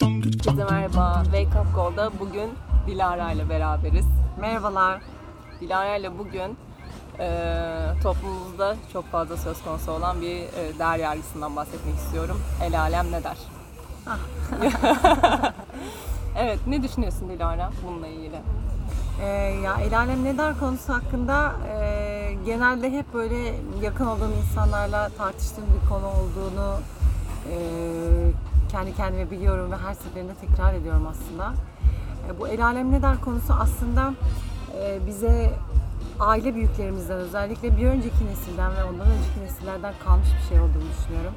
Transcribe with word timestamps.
Herkese 0.00 0.64
merhaba. 0.64 1.22
Wake 1.24 1.60
Up 1.60 1.76
Call'da 1.76 2.10
bugün 2.20 2.50
Dilara 2.86 3.32
ile 3.32 3.48
beraberiz. 3.48 4.06
Merhabalar. 4.40 5.02
Dilara 5.60 5.96
ile 5.96 6.18
bugün 6.18 6.56
e, 7.18 7.28
toplumumuzda 8.02 8.76
çok 8.92 9.04
fazla 9.04 9.36
söz 9.36 9.62
konusu 9.62 9.92
olan 9.92 10.20
bir 10.20 10.36
e, 10.36 10.78
değer 10.78 10.98
yargısından 10.98 11.56
bahsetmek 11.56 11.94
istiyorum. 11.94 12.40
El 12.62 12.80
alem 12.80 13.12
ne 13.12 13.24
der? 13.24 13.36
evet, 16.38 16.58
ne 16.66 16.82
düşünüyorsun 16.82 17.28
Dilara 17.28 17.70
bununla 17.86 18.06
ilgili? 18.06 18.36
Ee, 19.20 19.26
ya 19.64 19.80
el 19.80 19.98
alem 19.98 20.24
ne 20.24 20.38
der 20.38 20.58
konusu 20.58 20.92
hakkında 20.92 21.52
e, 21.68 22.17
genelde 22.46 22.92
hep 22.92 23.14
böyle 23.14 23.54
yakın 23.82 24.06
olduğum 24.06 24.30
insanlarla 24.42 25.08
tartıştığım 25.08 25.64
bir 25.64 25.88
konu 25.88 26.06
olduğunu 26.06 26.76
e, 27.50 27.56
kendi 28.68 28.94
kendime 28.94 29.30
biliyorum 29.30 29.72
ve 29.72 29.76
her 29.76 29.94
seferinde 29.94 30.32
tekrar 30.34 30.74
ediyorum 30.74 31.06
aslında. 31.10 31.52
E, 32.28 32.40
bu 32.40 32.48
el 32.48 32.64
alem 32.64 32.92
ne 32.92 33.02
der 33.02 33.20
konusu 33.20 33.52
aslında 33.52 34.14
e, 34.80 35.06
bize 35.06 35.52
aile 36.20 36.54
büyüklerimizden 36.54 37.16
özellikle 37.16 37.76
bir 37.76 37.86
önceki 37.86 38.26
nesilden 38.26 38.70
ve 38.76 38.84
ondan 38.84 39.06
önceki 39.06 39.44
nesillerden 39.44 39.94
kalmış 40.04 40.28
bir 40.38 40.48
şey 40.48 40.60
olduğunu 40.60 40.88
düşünüyorum. 40.98 41.34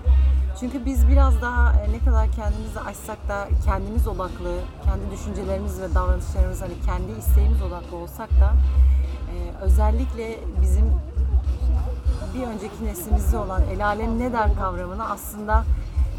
Çünkü 0.59 0.85
biz 0.85 1.07
biraz 1.07 1.41
daha 1.41 1.73
e, 1.73 1.91
ne 1.91 1.99
kadar 1.99 2.31
kendimizi 2.31 2.79
açsak 2.79 3.29
da 3.29 3.47
kendimiz 3.65 4.07
odaklı, 4.07 4.57
kendi 4.83 5.11
düşüncelerimiz 5.11 5.81
ve 5.81 5.95
davranışlarımız 5.95 6.61
hani 6.61 6.73
kendi 6.85 7.19
isteğimiz 7.19 7.61
odaklı 7.61 7.97
olsak 7.97 8.29
da 8.29 8.53
e, 9.31 9.57
özellikle 9.61 10.39
bizim 10.61 10.85
bir 12.33 12.43
önceki 12.47 12.85
neslimizde 12.85 13.37
olan 13.37 13.61
el 13.73 13.85
alem 13.85 14.19
ne 14.19 14.33
der 14.33 14.55
kavramını 14.55 15.09
aslında 15.09 15.63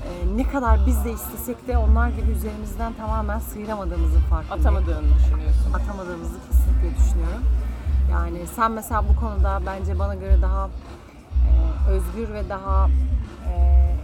e, 0.09 0.37
ne 0.37 0.49
kadar 0.49 0.87
biz 0.87 1.05
de 1.05 1.13
istesek 1.13 1.69
de 1.69 1.79
onlar 1.79 2.09
gibi 2.09 2.31
üzerimizden 2.31 2.93
tamamen 2.93 3.39
sıyıramadığımızın 3.39 4.21
farkındayım 4.21 4.61
Atamadığını 4.67 5.15
düşünüyorsun. 5.19 5.73
atamadığımızı 5.75 6.35
kesinlikle 6.51 6.99
düşünüyorum. 6.99 7.43
Yani 8.13 8.39
sen 8.57 8.71
mesela 8.73 9.05
bu 9.09 9.21
konuda 9.21 9.61
bence 9.67 9.99
bana 9.99 10.15
göre 10.15 10.43
daha 10.43 10.67
e, 10.67 11.91
özgür 11.91 12.35
ve 12.35 12.49
daha 12.49 12.89
e, 13.49 13.95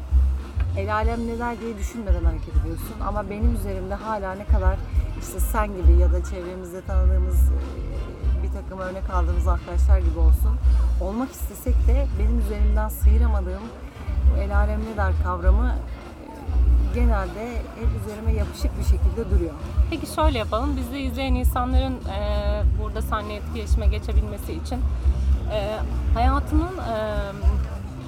el 0.81 0.95
alem 0.95 1.27
neler 1.27 1.61
diye 1.61 1.79
düşünmeden 1.79 2.25
hareket 2.25 2.57
ediyorsun. 2.57 2.95
Ama 3.07 3.31
benim 3.31 3.55
üzerimde 3.55 3.95
hala 3.95 4.35
ne 4.35 4.45
kadar 4.45 4.77
işte 5.21 5.41
sen 5.41 5.67
gibi 5.67 5.93
ya 6.01 6.13
da 6.13 6.25
çevremizde 6.25 6.81
tanıdığımız 6.83 7.37
e, 7.37 7.88
bir 8.43 8.53
takım 8.53 8.79
örnek 8.79 9.11
aldığımız 9.11 9.49
arkadaşlar 9.49 9.99
gibi 9.99 10.19
olsun. 10.19 10.57
Olmak 11.01 11.31
istesek 11.31 11.75
de 11.87 12.07
benim 12.19 12.39
üzerimden 12.39 12.89
sıyıramadığım 12.89 13.63
bu 14.33 14.41
el 14.41 14.57
alem 14.57 14.81
ne 14.81 14.97
der 14.97 15.13
kavramı 15.25 15.67
e, 15.69 16.95
genelde 16.95 17.57
hep 17.57 17.89
üzerime 18.03 18.33
yapışık 18.33 18.79
bir 18.79 18.85
şekilde 18.85 19.31
duruyor. 19.31 19.55
Peki 19.91 20.07
şöyle 20.15 20.39
yapalım. 20.39 20.77
Bizde 20.77 21.01
izleyen 21.01 21.35
insanların 21.35 21.95
e, 21.95 22.63
burada 22.83 23.03
seninle 23.03 23.35
etkileşime 23.35 23.87
geçebilmesi 23.87 24.53
için 24.53 24.81
e, 25.53 25.79
hayatının 26.15 26.79
e, 26.79 26.97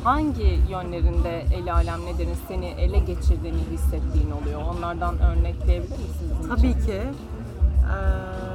hangi 0.05 0.61
yönlerinde 0.69 1.45
el 1.55 1.75
alem 1.75 2.07
nederin 2.07 2.37
seni 2.49 2.67
ele 2.67 2.99
geçirdiğini 2.99 3.61
hissettiğin 3.71 4.31
oluyor? 4.31 4.63
Onlardan 4.63 5.19
örnekleyebilir 5.19 5.91
misin 5.91 6.15
bizim 6.21 6.37
için? 6.37 6.49
Tabii 6.57 6.87
ki. 6.87 6.93
Eee, 6.93 8.50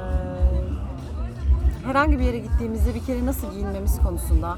herhangi 1.85 2.19
bir 2.19 2.23
yere 2.23 2.39
gittiğimizde 2.39 2.95
bir 2.95 3.05
kere 3.05 3.25
nasıl 3.25 3.51
giyinmemiz 3.51 3.99
konusunda 3.99 4.57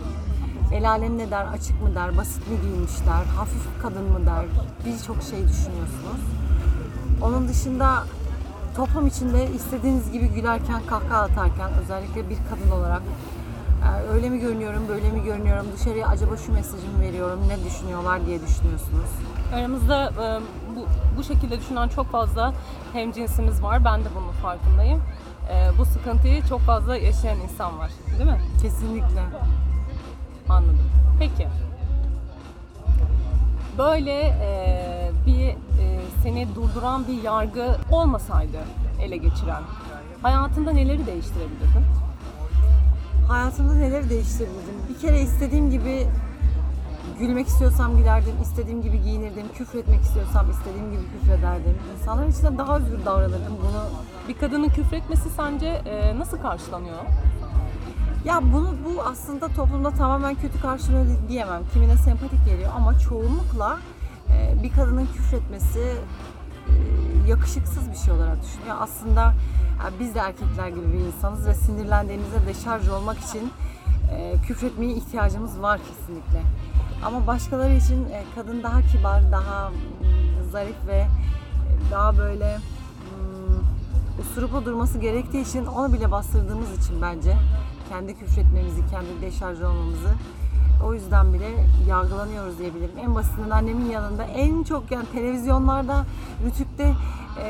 el 0.74 0.90
alem 0.90 1.18
ne 1.18 1.32
der, 1.32 1.46
açık 1.46 1.82
mı 1.82 1.96
der, 1.96 2.18
basit 2.18 2.48
mi 2.48 2.62
giyinmişler, 2.62 3.24
hafif 3.38 3.82
kadın 3.82 4.04
mı 4.04 4.26
der 4.26 4.46
birçok 4.86 5.24
şey 5.24 5.48
düşünüyorsunuz. 5.48 6.22
Onun 7.22 7.48
dışında 7.48 8.04
toplum 8.76 9.08
içinde 9.08 9.48
istediğiniz 9.52 10.12
gibi 10.12 10.28
gülerken, 10.28 10.82
kahkaha 10.88 11.22
atarken 11.22 11.70
özellikle 11.84 12.30
bir 12.30 12.38
kadın 12.50 12.72
olarak 12.72 13.02
e, 13.84 14.14
öyle 14.14 14.30
mi 14.30 14.40
görünüyorum, 14.40 14.84
böyle 14.90 15.12
mi 15.12 15.24
görünüyorum, 15.24 15.66
dışarıya 15.76 16.08
acaba 16.08 16.38
şu 16.38 16.54
mesajımı 16.54 17.02
veriyorum, 17.02 17.40
ne 17.48 17.66
düşünüyorlar 17.66 18.26
diye 18.26 18.42
düşünüyorsunuz. 18.42 19.10
Aramızda 19.56 20.06
e, 20.10 20.26
bu, 20.76 20.86
bu 21.18 21.24
şekilde 21.24 21.60
düşünen 21.60 21.88
çok 21.88 22.12
fazla 22.12 22.54
hemcinsimiz 22.94 23.64
var. 23.64 23.86
Ben 23.86 24.00
de 24.00 24.08
bunun 24.16 24.32
farkındayım. 24.32 25.02
E, 25.50 25.78
bu 25.78 25.86
sıkıntıyı 25.86 26.46
çok 26.46 26.62
fazla 26.62 26.98
yaşayan 26.98 27.40
insan 27.40 27.80
var. 27.80 27.92
Değil 28.20 28.30
mi? 28.30 28.42
Kesinlikle. 28.62 29.22
Anladım. 30.50 30.90
Peki. 31.20 31.48
Böyle 33.78 34.20
e, 34.22 35.12
bir 35.26 35.48
e, 35.48 35.56
seni 36.24 36.56
durduran 36.56 37.08
bir 37.08 37.24
yargı 37.24 37.76
olmasaydı 37.92 38.58
ele 39.02 39.18
geçiren, 39.18 39.64
hayatında 40.22 40.72
neleri 40.72 41.06
değiştirebilirdin? 41.06 41.86
Hayatımda 43.28 43.74
neler 43.74 44.10
değiştirebildim? 44.10 44.76
Bir 44.90 45.00
kere 45.00 45.22
istediğim 45.22 45.72
gibi 45.72 46.08
gülmek 47.20 47.48
istiyorsam 47.48 47.98
gülerdim, 47.98 48.34
istediğim 48.42 48.82
gibi 48.82 49.02
giyinirdim, 49.02 49.46
küfretmek 49.56 50.02
istiyorsam 50.02 50.52
istediğim 50.52 50.92
gibi 50.92 51.02
küfrederdim. 51.20 51.78
İnsanların 52.00 52.32
içinde 52.32 52.58
daha 52.58 52.78
özgür 52.78 53.06
davranırdım. 53.06 53.54
Bunu 53.62 53.84
Bir 54.28 54.38
kadının 54.38 54.70
küfretmesi 54.70 55.30
sence 55.30 55.68
e, 55.68 56.20
nasıl 56.20 56.38
karşılanıyor? 56.38 56.98
ya 58.26 58.42
bunu 58.54 58.76
bu 58.86 59.04
aslında 59.04 59.48
toplumda 59.48 59.92
tamamen 59.92 60.36
kötü 60.36 60.62
karşılanıyor 60.62 61.18
diyemem. 61.30 61.62
Kimine 61.74 61.98
sempatik 61.98 62.46
geliyor 62.46 62.70
ama 62.76 63.00
çoğunlukla 63.00 63.78
e, 64.30 64.64
bir 64.64 64.72
kadının 64.72 65.06
küfretmesi 65.06 65.80
e, 65.80 66.74
yakışıksız 67.30 67.92
bir 67.92 67.96
şey 67.98 68.14
olarak 68.14 68.38
düşünüyor. 68.44 68.76
Aslında 68.80 69.22
ya 69.84 69.92
biz 70.00 70.16
de 70.16 70.20
erkekler 70.20 70.68
gibi 70.68 70.94
bir 70.94 71.00
insanız 71.00 71.48
ve 71.48 71.54
sinirlendiğimizde 71.54 72.48
deşarj 72.48 72.90
olmak 72.90 73.18
için 73.18 73.52
e, 74.12 74.34
küfretmeye 74.48 74.92
ihtiyacımız 74.94 75.62
var 75.62 75.80
kesinlikle. 75.90 76.42
Ama 77.06 77.28
başkaları 77.28 77.74
için 77.74 78.06
e, 78.06 78.24
kadın 78.36 78.64
daha 78.64 78.82
kibar, 78.82 79.32
daha 79.32 79.70
mm, 79.70 80.52
zarif 80.52 80.88
ve 80.88 80.98
e, 80.98 81.08
daha 81.92 82.18
böyle 82.18 82.58
mm, 82.58 84.22
usuruplu 84.22 84.66
durması 84.66 85.00
gerektiği 85.00 85.42
için 85.42 85.66
onu 85.66 85.94
bile 85.94 86.12
bastırdığımız 86.12 86.86
için 86.86 87.02
bence 87.02 87.38
kendi 87.90 88.20
küfretmemizi, 88.20 88.82
kendi 88.92 89.22
deşarj 89.22 89.62
olmamızı 89.62 90.14
o 90.86 90.94
yüzden 90.94 91.34
bile 91.34 91.50
yargılanıyoruz 91.88 92.60
diyebilirim. 92.60 92.98
En 93.00 93.16
basitinden 93.16 93.50
annemin 93.50 93.90
yanında 93.90 94.24
en 94.24 94.64
çok 94.64 94.92
yani 94.92 95.06
televizyonlarda, 95.14 96.06
rütükte 96.46 96.94
e, 97.44 97.50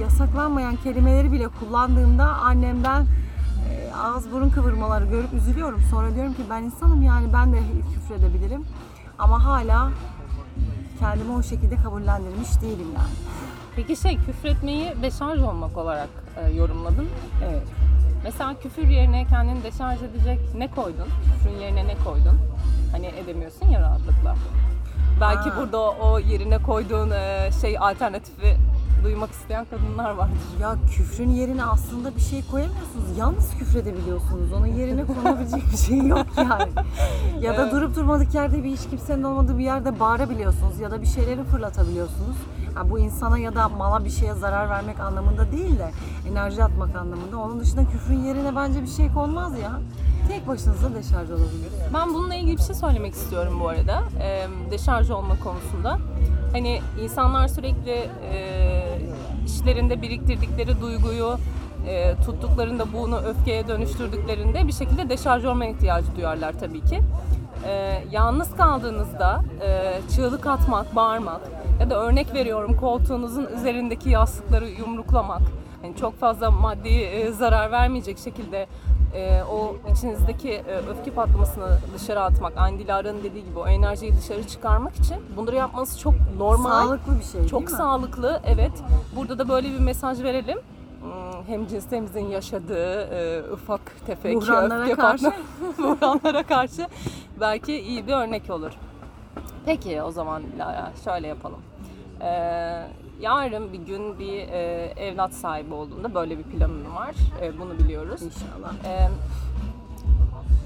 yasaklanmayan 0.00 0.76
kelimeleri 0.76 1.32
bile 1.32 1.48
kullandığımda 1.48 2.24
annemden 2.24 3.06
ağız 4.02 4.32
burun 4.32 4.50
kıvırmaları 4.50 5.04
görüp 5.06 5.32
üzülüyorum. 5.34 5.80
Sonra 5.90 6.14
diyorum 6.14 6.34
ki 6.34 6.42
ben 6.50 6.62
insanım 6.62 7.02
yani 7.02 7.32
ben 7.32 7.52
de 7.52 7.58
küfredebilirim. 7.94 8.64
Ama 9.18 9.44
hala 9.44 9.90
kendimi 11.00 11.32
o 11.32 11.42
şekilde 11.42 11.76
kabullendirmiş 11.76 12.60
değilim 12.62 12.86
yani. 12.96 13.14
Peki 13.76 13.96
şey 13.96 14.16
küfretmeyi 14.18 14.92
deşarj 15.02 15.42
olmak 15.42 15.76
olarak 15.76 16.08
e, 16.36 16.50
yorumladın. 16.52 17.08
Evet. 17.44 17.62
Mesela 18.24 18.54
küfür 18.62 18.88
yerine 18.88 19.26
kendini 19.26 19.62
deşarj 19.62 20.02
edecek 20.02 20.40
ne 20.56 20.70
koydun? 20.70 21.06
Küfrün 21.24 21.58
yerine 21.60 21.86
ne 21.86 21.94
koydun? 22.04 22.38
Hani 22.92 23.06
edemiyorsun 23.06 23.66
ya 23.68 23.80
rahatlıkla. 23.80 24.34
Belki 25.20 25.50
Ha. 25.50 25.60
burada 25.60 25.80
o, 25.80 26.10
o 26.12 26.18
yerine 26.18 26.62
koyduğun 26.62 27.10
e, 27.10 27.50
şey 27.60 27.78
alternatifi 27.78 28.56
duymak 29.04 29.30
isteyen 29.30 29.64
kadınlar 29.70 30.10
vardır. 30.10 30.36
Ya 30.60 30.74
küfrün 30.96 31.30
yerine 31.30 31.64
aslında 31.64 32.16
bir 32.16 32.20
şey 32.20 32.42
koyamıyorsunuz. 32.50 33.18
Yalnız 33.18 33.50
küfredebiliyorsunuz. 33.58 34.52
Onun 34.52 34.66
yerine 34.66 35.04
konabilecek 35.06 35.62
bir 35.72 35.76
şey 35.76 35.98
yok 36.06 36.26
yani. 36.36 36.70
Ya 37.40 37.56
da 37.56 37.62
Evet. 37.62 37.72
durup 37.72 37.96
durmadık 37.96 38.34
yerde 38.34 38.64
bir 38.64 38.70
hiç 38.70 38.80
kimsenin 38.90 39.22
olmadığı 39.22 39.58
bir 39.58 39.64
yerde 39.64 40.00
bağırabiliyorsunuz 40.00 40.80
ya 40.80 40.90
da 40.90 41.02
bir 41.02 41.06
şeyleri 41.06 41.44
fırlatabiliyorsunuz. 41.44 42.36
Ha, 42.74 42.90
bu 42.90 42.98
insana 42.98 43.38
ya 43.38 43.54
da 43.54 43.68
mala 43.68 44.04
bir 44.04 44.10
şeye 44.10 44.34
zarar 44.34 44.70
vermek 44.70 45.00
anlamında 45.00 45.52
değil 45.52 45.78
de 45.78 45.90
enerji 46.30 46.64
atmak 46.64 46.96
anlamında. 46.96 47.38
Onun 47.38 47.60
dışında 47.60 47.84
küfrün 47.84 48.18
yerine 48.22 48.56
bence 48.56 48.82
bir 48.82 48.88
şey 48.88 49.12
konmaz 49.12 49.58
ya. 49.58 49.80
Tek 50.28 50.48
başınıza 50.48 50.94
deşarj 50.94 51.30
olabilir. 51.30 51.68
Ben 51.94 52.14
bununla 52.14 52.34
ilgili 52.34 52.56
bir 52.56 52.62
şey 52.62 52.74
söylemek 52.74 53.14
istiyorum 53.14 53.60
bu 53.60 53.68
arada. 53.68 54.02
E, 54.22 54.46
deşarj 54.70 55.10
olma 55.10 55.38
konusunda. 55.38 55.98
Hani 56.52 56.80
insanlar 57.02 57.48
sürekli 57.48 57.90
e, 58.30 58.61
işlerinde 59.62 60.02
biriktirdikleri 60.02 60.80
duyguyu 60.80 61.38
e, 61.86 62.14
tuttuklarında 62.26 62.92
bunu 62.92 63.18
öfkeye 63.18 63.68
dönüştürdüklerinde 63.68 64.66
bir 64.66 64.72
şekilde 64.72 65.08
deşarj 65.08 65.44
olma 65.44 65.66
ihtiyacı 65.66 66.16
duyarlar 66.16 66.52
tabii 66.60 66.80
ki. 66.80 67.00
E, 67.66 68.02
yalnız 68.10 68.56
kaldığınızda 68.56 69.44
e, 69.66 70.00
çığlık 70.14 70.46
atmak, 70.46 70.96
bağırmak 70.96 71.40
ya 71.80 71.90
da 71.90 72.02
örnek 72.02 72.34
veriyorum 72.34 72.76
koltuğunuzun 72.76 73.46
üzerindeki 73.58 74.10
yastıkları 74.10 74.68
yumruklamak, 74.68 75.42
hani 75.82 75.96
çok 75.96 76.20
fazla 76.20 76.50
maddi 76.50 76.88
e, 76.88 77.32
zarar 77.32 77.70
vermeyecek 77.70 78.18
şekilde 78.18 78.66
e, 79.14 79.42
o 79.42 79.76
içinizdeki 79.92 80.50
e, 80.52 80.76
öfke 80.90 81.10
patlamasını 81.10 81.78
dışarı 81.94 82.20
atmak, 82.20 82.52
aynı 82.56 82.78
Dilara'nın 82.78 83.22
dediği 83.22 83.44
gibi 83.44 83.58
o 83.58 83.66
enerjiyi 83.68 84.16
dışarı 84.16 84.46
çıkarmak 84.48 84.96
için 84.96 85.16
bunları 85.36 85.56
yapmanız 85.56 86.00
çok 86.00 86.14
normal. 86.38 86.86
Sağlıklı 86.86 87.18
bir 87.18 87.24
şey 87.24 87.46
Çok 87.46 87.70
sağlıklı, 87.70 88.40
evet. 88.46 88.72
Burada 89.16 89.38
da 89.38 89.48
böyle 89.48 89.68
bir 89.68 89.78
mesaj 89.78 90.22
verelim. 90.22 90.58
Hmm, 91.02 91.46
Hem 91.46 91.66
cinslerimizin 91.66 92.26
yaşadığı 92.26 93.00
e, 93.02 93.42
ufak 93.52 93.80
tefek 94.06 94.36
Buhranlara 94.36 94.82
öfke 94.82 94.94
karşı. 94.94 95.32
buhranlara 95.78 96.42
karşı 96.42 96.86
belki 97.40 97.80
iyi 97.80 98.06
bir 98.06 98.12
örnek 98.12 98.50
olur. 98.50 98.72
Peki 99.66 100.02
o 100.02 100.10
zaman 100.10 100.42
Lara 100.58 100.92
şöyle 101.04 101.26
yapalım. 101.28 101.60
Ee, 102.20 102.82
yarın 103.22 103.72
bir 103.72 103.78
gün 103.78 104.18
bir 104.18 104.38
e, 104.38 104.92
evlat 104.96 105.34
sahibi 105.34 105.74
olduğunda 105.74 106.14
böyle 106.14 106.38
bir 106.38 106.42
planın 106.42 106.94
var. 106.94 107.14
E, 107.42 107.58
bunu 107.58 107.78
biliyoruz. 107.78 108.22
İnşallah. 108.22 108.74
Ee, 108.84 109.08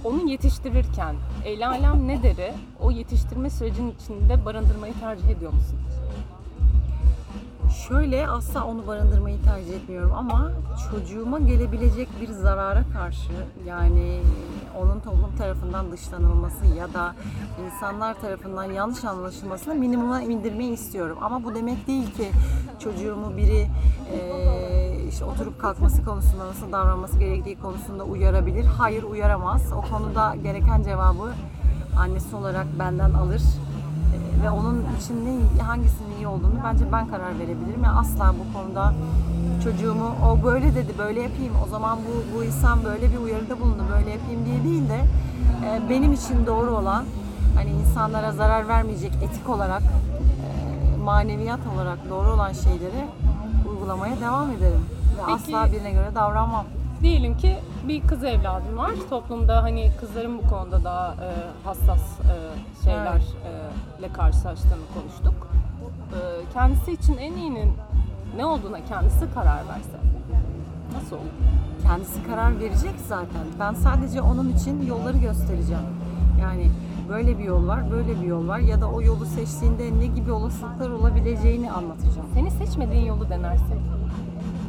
onu 0.04 0.30
yetiştirirken 0.30 1.16
el 1.44 1.68
alem 1.68 2.08
ne 2.08 2.22
deri 2.22 2.52
o 2.80 2.90
yetiştirme 2.90 3.50
sürecinin 3.50 3.94
içinde 4.00 4.44
barındırmayı 4.44 4.94
tercih 5.00 5.28
ediyor 5.28 5.52
musun? 5.52 5.78
Şöyle 7.88 8.28
asla 8.28 8.64
onu 8.64 8.86
barındırmayı 8.86 9.42
tercih 9.42 9.74
etmiyorum 9.74 10.12
ama 10.16 10.52
çocuğuma 10.90 11.38
gelebilecek 11.38 12.08
bir 12.20 12.28
zarara 12.28 12.84
karşı 12.92 13.32
yani 13.66 14.20
onun 14.82 15.00
toplum 15.00 15.36
tarafından 15.38 15.92
dışlanılması 15.92 16.66
ya 16.66 16.94
da 16.94 17.14
insanlar 17.66 18.20
tarafından 18.20 18.64
yanlış 18.64 19.04
anlaşılmasını 19.04 19.74
minimuma 19.74 20.22
indirmeyi 20.22 20.72
istiyorum. 20.72 21.18
Ama 21.20 21.44
bu 21.44 21.54
demek 21.54 21.86
değil 21.86 22.14
ki 22.14 22.30
çocuğumu 22.78 23.36
biri 23.36 23.66
eee, 24.12 25.04
işte 25.08 25.24
oturup 25.24 25.60
kalkması 25.60 26.04
konusunda 26.04 26.46
nasıl 26.46 26.72
davranması 26.72 27.18
gerektiği 27.18 27.56
konusunda 27.60 28.04
uyarabilir. 28.04 28.64
Hayır 28.64 29.02
uyaramaz. 29.02 29.62
O 29.72 29.80
konuda 29.92 30.34
gereken 30.42 30.82
cevabı 30.82 31.32
annesi 31.98 32.36
olarak 32.36 32.66
benden 32.78 33.10
alır. 33.10 33.42
Ee, 33.42 34.42
ve 34.44 34.50
onun 34.50 34.84
için 35.00 35.26
ne, 35.26 35.62
hangisinin 35.62 36.16
iyi 36.18 36.26
olduğunu 36.26 36.54
bence 36.64 36.92
ben 36.92 37.08
karar 37.08 37.38
verebilirim. 37.38 37.84
Yani 37.84 37.98
asla 37.98 38.34
bu 38.38 38.58
konuda 38.58 38.94
çocuğumu 39.66 40.14
o 40.30 40.44
böyle 40.44 40.74
dedi 40.74 40.92
böyle 40.98 41.22
yapayım 41.22 41.54
o 41.66 41.68
zaman 41.68 41.98
bu, 41.98 42.38
bu 42.38 42.44
insan 42.44 42.84
böyle 42.84 43.12
bir 43.12 43.16
uyarıda 43.16 43.60
bulundu 43.60 43.82
böyle 43.90 44.10
yapayım 44.10 44.46
diye 44.46 44.64
değil 44.64 44.88
de 44.88 45.00
e, 45.66 45.90
benim 45.90 46.12
için 46.12 46.46
doğru 46.46 46.76
olan 46.76 47.04
hani 47.56 47.70
insanlara 47.70 48.32
zarar 48.32 48.68
vermeyecek 48.68 49.12
etik 49.22 49.48
olarak 49.48 49.82
e, 49.82 50.96
maneviyat 50.96 51.60
olarak 51.74 51.98
doğru 52.10 52.32
olan 52.32 52.52
şeyleri 52.52 53.06
uygulamaya 53.70 54.20
devam 54.20 54.50
ederim. 54.50 54.86
Ve 55.18 55.20
Peki- 55.26 55.56
asla 55.56 55.72
birine 55.72 55.92
göre 55.92 56.14
davranmam. 56.14 56.64
Diyelim 57.02 57.36
ki 57.36 57.56
bir 57.88 58.06
kız 58.06 58.24
evladın 58.24 58.76
var. 58.76 58.90
Toplumda 59.10 59.62
hani 59.62 59.90
kızların 60.00 60.38
bu 60.38 60.48
konuda 60.48 60.84
daha 60.84 61.12
e, 61.12 61.28
hassas 61.64 62.02
e, 62.20 62.34
şeylerle 62.84 64.12
karşılaştığını 64.12 64.86
konuştuk. 64.94 65.48
E, 66.12 66.18
kendisi 66.52 66.92
için 66.92 67.16
en 67.16 67.32
iyinin 67.32 67.72
ne 68.36 68.44
olduğuna 68.44 68.84
kendisi 68.84 69.34
karar 69.34 69.68
verse 69.68 69.98
nasıl 70.94 71.16
olur? 71.16 71.24
Kendisi 71.82 72.26
karar 72.26 72.60
verecek 72.60 72.94
zaten. 73.08 73.46
Ben 73.60 73.74
sadece 73.74 74.22
onun 74.22 74.52
için 74.52 74.86
yolları 74.86 75.18
göstereceğim. 75.18 75.82
Yani 76.40 76.70
böyle 77.08 77.38
bir 77.38 77.44
yol 77.44 77.66
var, 77.66 77.90
böyle 77.90 78.20
bir 78.20 78.26
yol 78.26 78.48
var 78.48 78.58
ya 78.58 78.80
da 78.80 78.90
o 78.90 79.02
yolu 79.02 79.26
seçtiğinde 79.26 79.98
ne 79.98 80.06
gibi 80.06 80.32
olasılıklar 80.32 80.90
olabileceğini 80.90 81.72
anlatacağım. 81.72 82.28
Seni 82.34 82.50
seçmediğin 82.50 83.04
yolu 83.04 83.28
denerse 83.28 83.78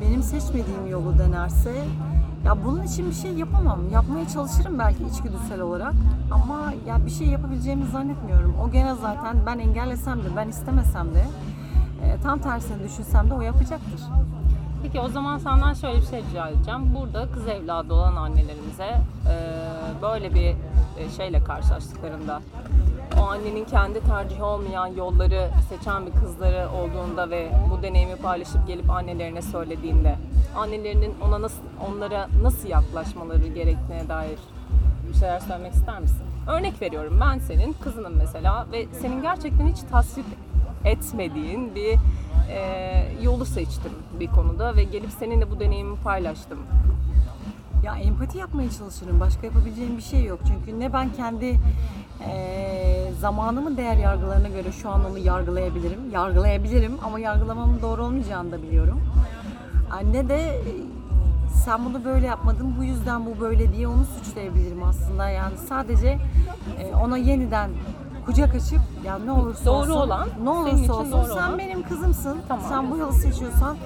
Benim 0.01 0.23
seçmediğim 0.23 0.87
yolu 0.91 1.17
denerse 1.19 1.71
ya 2.45 2.65
bunun 2.65 2.83
için 2.83 3.09
bir 3.09 3.15
şey 3.15 3.33
yapamam. 3.33 3.79
Yapmaya 3.91 4.27
çalışırım 4.27 4.79
belki 4.79 5.03
içgüdüsel 5.03 5.61
olarak 5.61 5.93
ama 6.31 6.73
ya 6.87 7.05
bir 7.05 7.11
şey 7.11 7.27
yapabileceğimi 7.27 7.85
zannetmiyorum. 7.85 8.55
O 8.63 8.71
gene 8.71 8.95
zaten 8.95 9.35
ben 9.45 9.59
engellesem 9.59 10.19
de 10.19 10.27
ben 10.35 10.47
istemesem 10.47 11.13
de 11.15 11.25
e, 12.07 12.21
tam 12.23 12.39
tersini 12.39 12.83
düşünsem 12.83 13.29
de 13.29 13.33
o 13.33 13.41
yapacaktır. 13.41 14.01
Peki 14.83 14.99
o 14.99 15.07
zaman 15.07 15.37
senden 15.37 15.73
şöyle 15.73 16.01
bir 16.01 16.05
şey 16.05 16.23
rica 16.23 16.47
edeceğim. 16.47 16.95
Burada 16.95 17.31
kız 17.31 17.47
evladı 17.47 17.93
olan 17.93 18.15
annelerimize 18.15 19.01
e, 19.29 19.35
böyle 20.01 20.33
bir 20.33 20.55
e, 20.97 21.09
şeyle 21.17 21.43
karşılaştıklarında 21.43 22.41
o 23.19 23.23
annenin 23.23 23.65
kendi 23.65 23.99
tercihi 23.99 24.43
olmayan 24.43 24.87
yolları 24.87 25.49
seçen 25.69 26.05
bir 26.05 26.11
kızları 26.11 26.69
olduğunda 26.69 27.29
ve 27.29 27.51
bu 27.71 27.83
deneyimi 27.83 28.15
paylaşıp 28.15 28.67
gelip 28.67 28.89
annelerine 28.89 29.41
söylediğinde 29.41 30.15
annelerinin 30.57 31.15
ona 31.27 31.41
nasıl 31.41 31.63
onlara 31.87 32.27
nasıl 32.43 32.69
yaklaşmaları 32.69 33.47
gerektiğine 33.47 34.09
dair 34.09 34.39
bir 35.09 35.13
şeyler 35.13 35.39
söylemek 35.39 35.73
ister 35.73 35.99
misin? 35.99 36.21
Örnek 36.47 36.81
veriyorum 36.81 37.19
ben 37.21 37.39
senin 37.39 37.73
kızının 37.73 38.17
mesela 38.17 38.67
ve 38.71 38.85
senin 39.01 39.21
gerçekten 39.21 39.67
hiç 39.67 39.79
tasvip 39.91 40.25
etmediğin 40.87 41.75
bir 41.75 41.97
e, 42.49 42.59
yolu 43.21 43.45
seçtim 43.45 43.91
bir 44.19 44.27
konuda 44.27 44.75
ve 44.75 44.83
gelip 44.83 45.09
seninle 45.19 45.51
bu 45.51 45.59
deneyimi 45.59 45.97
paylaştım. 45.97 46.59
Ya 47.83 47.95
empati 47.95 48.37
yapmaya 48.37 48.69
çalışırım. 48.71 49.19
Başka 49.19 49.47
yapabileceğim 49.47 49.97
bir 49.97 50.03
şey 50.03 50.23
yok. 50.23 50.39
Çünkü 50.47 50.79
ne 50.79 50.93
ben 50.93 51.09
kendi 51.13 51.45
eee 51.45 53.11
zamanımın 53.21 53.77
değer 53.77 53.97
yargılarına 53.97 54.47
göre 54.47 54.71
şu 54.71 54.89
an 54.89 55.05
onu 55.11 55.17
yargılayabilirim. 55.17 55.99
Yargılayabilirim 56.13 56.97
ama 57.05 57.19
yargılamamın 57.19 57.81
doğru 57.81 58.03
olmayacağını 58.05 58.51
da 58.51 58.61
biliyorum. 58.63 59.01
Anne 59.91 60.29
de 60.29 60.37
e, 60.37 60.61
sen 61.65 61.85
bunu 61.85 62.05
böyle 62.05 62.25
yapmadın 62.25 62.75
bu 62.79 62.83
yüzden 62.83 63.25
bu 63.25 63.39
böyle 63.39 63.73
diye 63.73 63.87
onu 63.87 64.05
suçlayabilirim 64.05 64.83
aslında. 64.83 65.29
Yani 65.29 65.57
sadece 65.69 66.17
e, 66.79 66.95
ona 66.95 67.17
yeniden 67.17 67.69
kucak 68.27 68.55
açıp 68.55 68.79
ya 69.05 69.19
ne 69.19 69.31
olursa 69.31 69.65
Doğru 69.65 69.75
olsun 69.75 69.91
olan, 69.93 70.27
ne 70.27 70.33
senin 70.35 70.47
olursa 70.47 70.77
için 70.77 70.89
olsun 70.93 71.11
doğru 71.11 71.25
sen 71.25 71.33
olan. 71.47 71.57
benim 71.57 71.83
kızımsın. 71.83 72.37
Tamam. 72.47 72.65
Sen 72.69 72.91
bu 72.91 72.97
yolu 72.97 73.11
seçiyorsan 73.13 73.77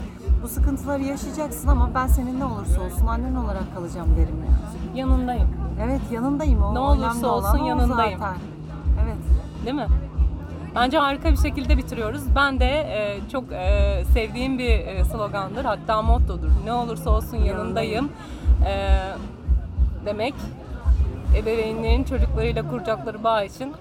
bu 0.44 0.48
sıkıntıları 0.48 1.04
yaşayacaksın 1.04 1.68
ama 1.68 1.90
ben 1.96 2.08
senin 2.08 2.40
ne 2.40 2.46
olursa 2.46 2.82
olsun 2.82 3.08
annen 3.08 3.36
olarak 3.36 3.76
kalacağım 3.76 4.10
derim 4.18 4.36
yani. 4.46 5.00
Yanındayım. 5.00 5.48
Evet 5.84 6.02
yanındayım 6.12 6.64
o 6.64 6.74
Ne 6.76 6.80
olursa 6.80 7.28
olan 7.28 7.44
olsun 7.44 7.64
yanındayım. 7.66 8.20
zaten. 8.20 8.36
Evet. 9.04 9.18
Değil 9.66 9.76
mi? 9.76 9.88
Bence 10.76 10.98
harika 10.98 11.32
bir 11.32 11.38
şekilde 11.38 11.78
bitiriyoruz. 11.78 12.22
Ben 12.36 12.60
de 12.60 12.66
e, 12.66 13.20
çok 13.32 13.52
e, 13.52 14.04
sevdiğim 14.14 14.60
bir 14.60 14.70
e, 14.80 15.06
slogandır. 15.06 15.66
Hatta 15.66 16.02
mottodur. 16.02 16.50
Ne 16.66 16.74
olursa 16.74 17.10
olsun 17.10 17.38
yanındayım. 17.38 18.10
E, 18.68 18.98
demek 20.06 20.34
ebeveynlerin 21.38 22.04
çocuklarıyla 22.04 22.70
kuracakları 22.70 23.24
bağ 23.24 23.44
için 23.44 23.74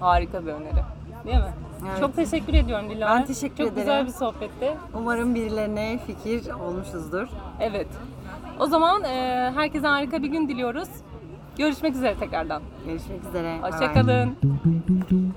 harika 0.00 0.46
bir 0.46 0.52
öneri. 0.52 0.82
Değil 1.24 1.36
mi? 1.36 1.52
Evet. 1.88 2.00
Çok 2.00 2.16
teşekkür 2.16 2.54
ediyorum 2.54 2.90
Dilara. 2.90 3.16
Ben 3.16 3.26
teşekkür 3.26 3.56
çok 3.56 3.66
ederim. 3.66 3.76
güzel 3.76 4.06
bir 4.06 4.12
sohbetti. 4.12 4.76
Umarım 4.94 5.34
birilerine 5.34 5.98
fikir 6.06 6.50
olmuşuzdur. 6.50 7.28
Evet. 7.60 7.88
O 8.58 8.66
zaman 8.66 9.04
e, 9.04 9.50
herkese 9.54 9.86
harika 9.86 10.22
bir 10.22 10.28
gün 10.28 10.48
diliyoruz. 10.48 10.88
Görüşmek 11.58 11.94
üzere 11.94 12.14
tekrardan. 12.18 12.62
Görüşmek 12.86 13.24
üzere. 13.28 13.58
Hoşçakalın. 13.62 14.36
Dum 14.42 14.60
dum 15.10 15.32